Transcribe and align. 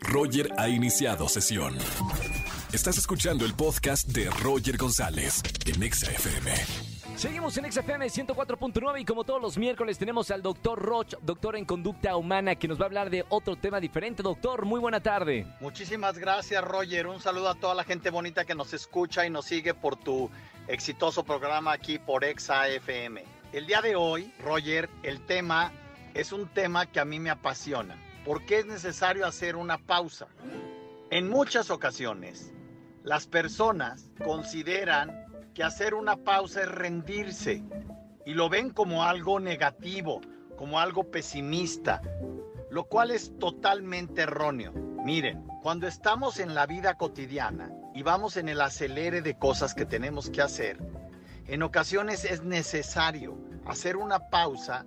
Roger 0.00 0.50
ha 0.58 0.68
iniciado 0.68 1.28
sesión. 1.28 1.76
Estás 2.72 2.98
escuchando 2.98 3.44
el 3.44 3.54
podcast 3.54 4.08
de 4.08 4.30
Roger 4.30 4.76
González 4.76 5.42
en 5.66 5.82
Exa 5.82 6.10
FM. 6.10 6.52
Seguimos 7.16 7.56
en 7.58 7.72
XFM 7.72 8.06
104.9 8.06 9.00
y 9.00 9.04
como 9.04 9.24
todos 9.24 9.42
los 9.42 9.58
miércoles 9.58 9.98
tenemos 9.98 10.30
al 10.30 10.40
doctor 10.40 10.80
Roch, 10.80 11.14
doctor 11.22 11.56
en 11.56 11.64
conducta 11.64 12.14
humana, 12.16 12.54
que 12.54 12.68
nos 12.68 12.78
va 12.78 12.84
a 12.84 12.86
hablar 12.86 13.10
de 13.10 13.24
otro 13.28 13.56
tema 13.56 13.80
diferente. 13.80 14.22
Doctor, 14.22 14.64
muy 14.64 14.78
buena 14.78 15.00
tarde. 15.00 15.44
Muchísimas 15.60 16.16
gracias, 16.16 16.62
Roger. 16.62 17.08
Un 17.08 17.20
saludo 17.20 17.48
a 17.48 17.54
toda 17.56 17.74
la 17.74 17.82
gente 17.82 18.10
bonita 18.10 18.44
que 18.44 18.54
nos 18.54 18.72
escucha 18.72 19.26
y 19.26 19.30
nos 19.30 19.46
sigue 19.46 19.74
por 19.74 19.96
tu 19.96 20.30
exitoso 20.68 21.24
programa 21.24 21.72
aquí 21.72 21.98
por 21.98 22.22
Exa 22.22 22.68
FM. 22.68 23.24
El 23.52 23.66
día 23.66 23.80
de 23.80 23.96
hoy, 23.96 24.32
Roger, 24.44 24.88
el 25.02 25.20
tema 25.20 25.72
es 26.14 26.32
un 26.32 26.46
tema 26.46 26.86
que 26.86 27.00
a 27.00 27.04
mí 27.04 27.18
me 27.18 27.30
apasiona. 27.30 27.96
¿Por 28.28 28.44
qué 28.44 28.58
es 28.58 28.66
necesario 28.66 29.24
hacer 29.24 29.56
una 29.56 29.78
pausa? 29.78 30.26
En 31.10 31.30
muchas 31.30 31.70
ocasiones, 31.70 32.52
las 33.02 33.26
personas 33.26 34.10
consideran 34.22 35.24
que 35.54 35.64
hacer 35.64 35.94
una 35.94 36.14
pausa 36.14 36.60
es 36.60 36.68
rendirse 36.68 37.64
y 38.26 38.34
lo 38.34 38.50
ven 38.50 38.68
como 38.68 39.02
algo 39.02 39.40
negativo, 39.40 40.20
como 40.58 40.78
algo 40.78 41.04
pesimista, 41.10 42.02
lo 42.70 42.84
cual 42.84 43.12
es 43.12 43.32
totalmente 43.38 44.20
erróneo. 44.20 44.74
Miren, 44.74 45.46
cuando 45.62 45.86
estamos 45.86 46.38
en 46.38 46.54
la 46.54 46.66
vida 46.66 46.98
cotidiana 46.98 47.72
y 47.94 48.02
vamos 48.02 48.36
en 48.36 48.50
el 48.50 48.60
acelere 48.60 49.22
de 49.22 49.38
cosas 49.38 49.72
que 49.72 49.86
tenemos 49.86 50.28
que 50.28 50.42
hacer, 50.42 50.76
en 51.46 51.62
ocasiones 51.62 52.26
es 52.26 52.42
necesario 52.42 53.38
hacer 53.64 53.96
una 53.96 54.28
pausa 54.28 54.84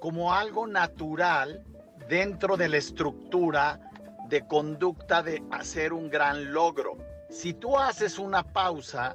como 0.00 0.34
algo 0.34 0.66
natural 0.66 1.64
dentro 2.10 2.56
de 2.56 2.68
la 2.68 2.76
estructura 2.76 3.80
de 4.28 4.44
conducta 4.46 5.22
de 5.22 5.42
hacer 5.52 5.92
un 5.92 6.10
gran 6.10 6.52
logro. 6.52 6.98
Si 7.30 7.54
tú 7.54 7.78
haces 7.78 8.18
una 8.18 8.42
pausa, 8.42 9.14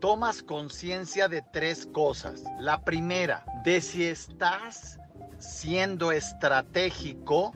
tomas 0.00 0.44
conciencia 0.44 1.26
de 1.26 1.42
tres 1.52 1.88
cosas. 1.92 2.44
La 2.60 2.84
primera, 2.84 3.44
de 3.64 3.80
si 3.80 4.06
estás 4.06 5.00
siendo 5.38 6.12
estratégico 6.12 7.52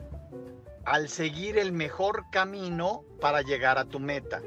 al 0.83 1.07
seguir 1.07 1.57
el 1.57 1.71
mejor 1.71 2.25
camino 2.29 3.05
para 3.21 3.43
llegar 3.43 3.77
a 3.77 3.85
tu 3.85 3.99
meta. 3.99 4.41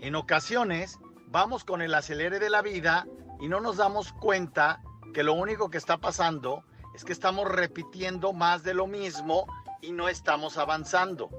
En 0.00 0.14
ocasiones 0.14 0.96
vamos 1.26 1.64
con 1.64 1.82
el 1.82 1.92
acelere 1.94 2.38
de 2.38 2.50
la 2.50 2.62
vida 2.62 3.04
y 3.40 3.48
no 3.48 3.60
nos 3.60 3.78
damos 3.78 4.12
cuenta 4.12 4.80
que 5.12 5.24
lo 5.24 5.34
único 5.34 5.70
que 5.70 5.78
está 5.78 5.98
pasando 5.98 6.62
es 7.00 7.04
que 7.06 7.14
estamos 7.14 7.48
repitiendo 7.48 8.34
más 8.34 8.62
de 8.62 8.74
lo 8.74 8.86
mismo 8.86 9.46
y 9.80 9.90
no 9.90 10.10
estamos 10.10 10.58
avanzando. 10.58 11.30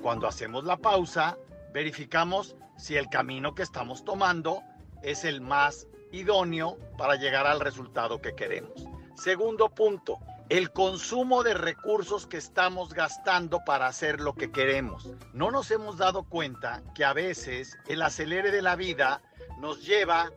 Cuando 0.00 0.26
hacemos 0.26 0.64
la 0.64 0.78
pausa, 0.78 1.36
verificamos 1.74 2.56
si 2.78 2.96
el 2.96 3.10
camino 3.10 3.54
que 3.54 3.62
estamos 3.62 4.02
tomando 4.02 4.62
es 5.02 5.26
el 5.26 5.42
más 5.42 5.86
idóneo 6.10 6.78
para 6.96 7.16
llegar 7.16 7.46
al 7.46 7.60
resultado 7.60 8.22
que 8.22 8.34
queremos. 8.34 8.72
Segundo 9.14 9.68
punto, 9.68 10.16
el 10.48 10.72
consumo 10.72 11.42
de 11.42 11.52
recursos 11.52 12.26
que 12.26 12.38
estamos 12.38 12.94
gastando 12.94 13.60
para 13.66 13.88
hacer 13.88 14.20
lo 14.20 14.32
que 14.32 14.50
queremos. 14.50 15.10
No 15.34 15.50
nos 15.50 15.70
hemos 15.70 15.98
dado 15.98 16.22
cuenta 16.22 16.82
que 16.94 17.04
a 17.04 17.12
veces 17.12 17.76
el 17.88 18.00
acelere 18.00 18.50
de 18.50 18.62
la 18.62 18.74
vida 18.74 19.20
nos 19.58 19.84
lleva 19.84 20.30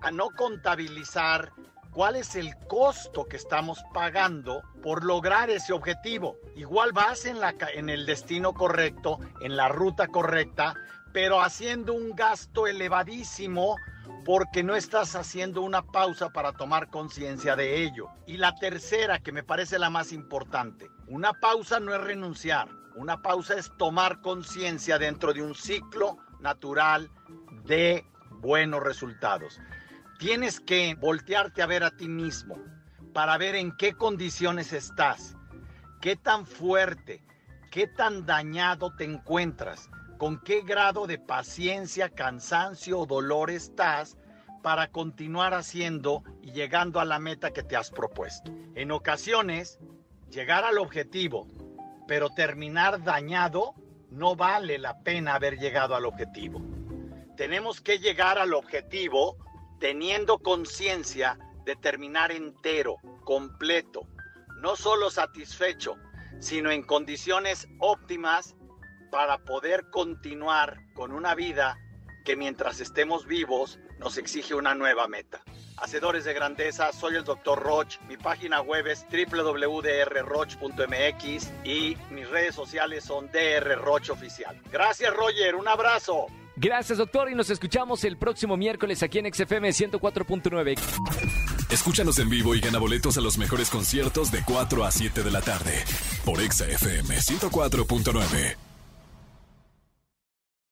a 0.00 0.10
no 0.10 0.30
contabilizar 0.30 1.52
cuál 1.90 2.16
es 2.16 2.36
el 2.36 2.56
costo 2.68 3.26
que 3.26 3.36
estamos 3.36 3.82
pagando 3.92 4.62
por 4.82 5.04
lograr 5.04 5.50
ese 5.50 5.72
objetivo. 5.72 6.36
Igual 6.56 6.92
vas 6.92 7.24
en, 7.26 7.40
la, 7.40 7.54
en 7.74 7.88
el 7.88 8.06
destino 8.06 8.52
correcto, 8.54 9.18
en 9.40 9.56
la 9.56 9.68
ruta 9.68 10.08
correcta, 10.08 10.74
pero 11.12 11.40
haciendo 11.40 11.92
un 11.92 12.14
gasto 12.14 12.66
elevadísimo 12.66 13.76
porque 14.24 14.62
no 14.62 14.76
estás 14.76 15.16
haciendo 15.16 15.62
una 15.62 15.82
pausa 15.82 16.30
para 16.30 16.52
tomar 16.52 16.88
conciencia 16.88 17.56
de 17.56 17.82
ello. 17.82 18.08
Y 18.26 18.36
la 18.36 18.54
tercera, 18.54 19.18
que 19.18 19.32
me 19.32 19.42
parece 19.42 19.78
la 19.78 19.90
más 19.90 20.12
importante, 20.12 20.88
una 21.08 21.32
pausa 21.32 21.80
no 21.80 21.94
es 21.94 22.00
renunciar, 22.00 22.68
una 22.94 23.22
pausa 23.22 23.54
es 23.54 23.70
tomar 23.76 24.20
conciencia 24.20 24.98
dentro 24.98 25.32
de 25.32 25.42
un 25.42 25.54
ciclo 25.54 26.18
natural 26.40 27.10
de 27.64 28.04
buenos 28.30 28.82
resultados. 28.82 29.60
Tienes 30.20 30.60
que 30.60 30.94
voltearte 30.96 31.62
a 31.62 31.66
ver 31.66 31.82
a 31.82 31.96
ti 31.96 32.06
mismo 32.06 32.58
para 33.14 33.38
ver 33.38 33.54
en 33.54 33.74
qué 33.74 33.94
condiciones 33.94 34.74
estás, 34.74 35.34
qué 36.02 36.14
tan 36.14 36.44
fuerte, 36.44 37.24
qué 37.70 37.86
tan 37.86 38.26
dañado 38.26 38.94
te 38.94 39.04
encuentras 39.04 39.88
con 40.18 40.38
qué 40.42 40.60
grado 40.60 41.06
de 41.06 41.16
paciencia, 41.16 42.10
cansancio 42.10 42.98
o 42.98 43.06
dolor 43.06 43.50
estás 43.50 44.18
para 44.62 44.88
continuar 44.88 45.54
haciendo 45.54 46.22
y 46.42 46.52
llegando 46.52 47.00
a 47.00 47.06
la 47.06 47.18
meta 47.18 47.52
que 47.52 47.62
te 47.62 47.74
has 47.74 47.90
propuesto. 47.90 48.52
En 48.74 48.92
ocasiones, 48.92 49.78
llegar 50.28 50.64
al 50.64 50.76
objetivo, 50.76 51.48
pero 52.06 52.28
terminar 52.28 53.02
dañado, 53.02 53.72
no 54.10 54.36
vale 54.36 54.76
la 54.76 54.98
pena 54.98 55.36
haber 55.36 55.58
llegado 55.58 55.94
al 55.94 56.04
objetivo. 56.04 56.60
Tenemos 57.38 57.80
que 57.80 58.00
llegar 58.00 58.38
al 58.38 58.52
objetivo 58.52 59.38
teniendo 59.80 60.38
conciencia 60.38 61.36
de 61.64 61.74
terminar 61.74 62.30
entero, 62.30 62.98
completo, 63.24 64.06
no 64.60 64.76
solo 64.76 65.10
satisfecho, 65.10 65.96
sino 66.38 66.70
en 66.70 66.82
condiciones 66.82 67.66
óptimas 67.80 68.54
para 69.10 69.38
poder 69.38 69.90
continuar 69.90 70.78
con 70.94 71.10
una 71.12 71.34
vida 71.34 71.76
que 72.24 72.36
mientras 72.36 72.80
estemos 72.80 73.26
vivos 73.26 73.80
nos 73.98 74.16
exige 74.18 74.54
una 74.54 74.74
nueva 74.74 75.08
meta. 75.08 75.42
Hacedores 75.78 76.24
de 76.24 76.34
grandeza, 76.34 76.92
soy 76.92 77.16
el 77.16 77.24
Dr. 77.24 77.58
Roch. 77.58 77.98
Mi 78.06 78.18
página 78.18 78.60
web 78.60 78.86
es 78.86 79.06
www.drroch.mx 79.10 79.92
y 81.64 81.96
mis 82.10 82.28
redes 82.28 82.54
sociales 82.54 83.04
son 83.04 83.30
drroch 83.32 84.10
oficial. 84.10 84.60
Gracias, 84.70 85.14
Roger. 85.14 85.54
Un 85.54 85.68
abrazo. 85.68 86.26
Gracias, 86.60 86.98
doctor, 86.98 87.30
y 87.30 87.34
nos 87.34 87.48
escuchamos 87.48 88.04
el 88.04 88.18
próximo 88.18 88.54
miércoles 88.58 89.02
aquí 89.02 89.18
en 89.18 89.32
XFM 89.32 89.70
104.9. 89.70 90.78
Escúchanos 91.70 92.18
en 92.18 92.28
vivo 92.28 92.54
y 92.54 92.60
gana 92.60 92.78
boletos 92.78 93.16
a 93.16 93.22
los 93.22 93.38
mejores 93.38 93.70
conciertos 93.70 94.30
de 94.30 94.42
4 94.44 94.84
a 94.84 94.90
7 94.90 95.22
de 95.22 95.30
la 95.30 95.40
tarde 95.40 95.72
por 96.22 96.38
XFM 96.38 97.16
104.9. 97.16 98.69